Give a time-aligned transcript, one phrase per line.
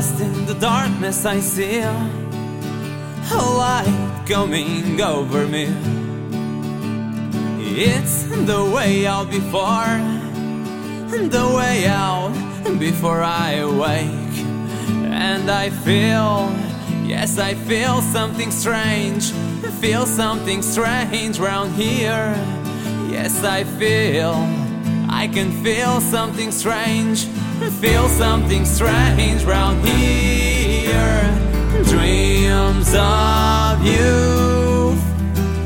[0.00, 5.66] lost in the darkness, I see a light coming over me.
[7.58, 9.96] It's the way out before,
[11.28, 12.32] the way out
[12.78, 14.38] before I wake.
[15.28, 16.48] And I feel,
[17.06, 19.32] yes, I feel something strange.
[19.82, 22.32] Feel something strange round here.
[23.10, 24.32] Yes, I feel,
[25.12, 27.26] I can feel something strange.
[27.80, 31.20] Feel something strange round here.
[31.84, 35.02] Dreams of youth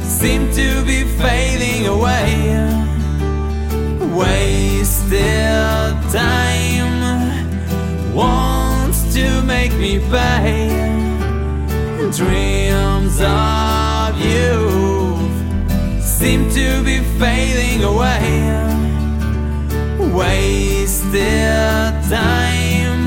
[0.03, 2.57] seem to be fading away.
[4.17, 5.13] Wasted
[6.11, 6.95] time
[8.15, 10.69] wants to make me pay.
[12.11, 18.74] Dreams of youth seem to be fading away.
[20.15, 23.05] Wasted time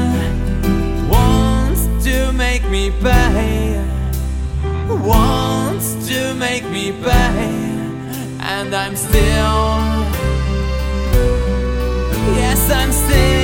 [1.10, 3.82] wants to make me pay.
[4.90, 7.48] Wants to make me pay.
[8.42, 9.70] And I'm still,
[12.36, 13.37] yes, I'm still,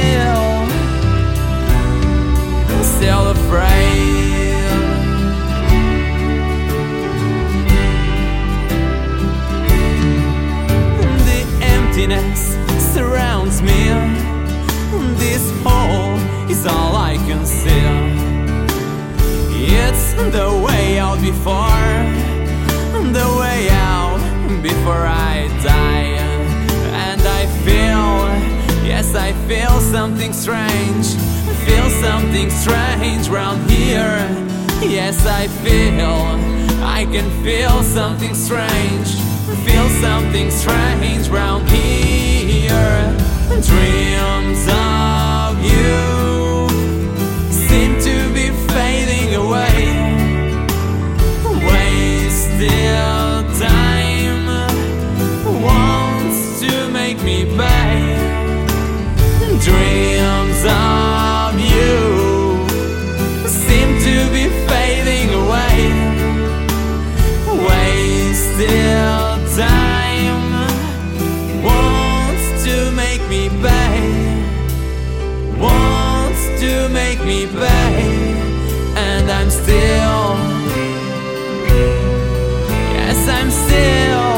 [29.34, 31.08] I feel something strange.
[31.66, 34.30] Feel something strange round here.
[34.82, 36.22] Yes, I feel,
[36.84, 39.08] I can feel something strange.
[39.66, 43.18] Feel something strange round here.
[43.50, 46.70] Dreams of you
[47.50, 49.98] seem to be fading away.
[51.68, 54.46] Wasted time
[55.64, 57.93] wants to make me pay.
[69.56, 70.42] Time
[71.64, 74.42] wants to make me pay.
[75.60, 78.34] Wants to make me pay.
[78.96, 80.38] And I'm still,
[82.96, 84.30] yes, I'm still,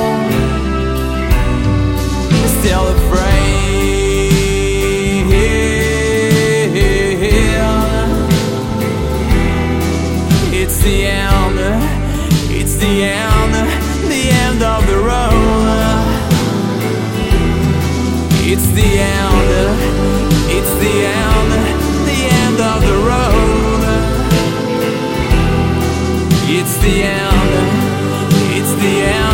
[2.60, 3.35] still afraid.
[18.86, 19.50] The end,
[20.58, 21.52] it's the end,
[22.10, 23.82] the end of the road.
[26.58, 27.52] It's the end,
[28.58, 29.25] it's the end,